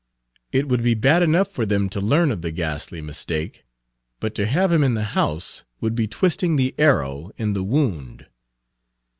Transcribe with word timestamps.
It 0.51 0.67
would 0.67 0.81
be 0.81 0.95
bad 0.95 1.21
enough 1.21 1.51
for 1.51 1.63
them 1.63 1.87
to 1.89 2.01
learn 2.01 2.31
of 2.31 2.41
the 2.41 2.49
ghastly 2.49 3.03
mistake, 3.03 3.65
but 4.19 4.33
to 4.33 4.47
have 4.47 4.71
him 4.71 4.83
in 4.83 4.95
the 4.95 5.03
house 5.13 5.63
would 5.79 5.93
be 5.93 6.07
twisting 6.07 6.55
the 6.55 6.73
arrow 6.79 7.29
in 7.37 7.53
the 7.53 7.61
wound. 7.61 8.25